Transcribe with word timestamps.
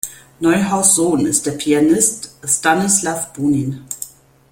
Neuhaus’ 0.39 0.95
Sohn 0.95 1.27
ist 1.27 1.45
der 1.45 1.51
Pianist 1.51 2.35
Stanislaw 2.43 3.23
Bunin. 3.35 3.85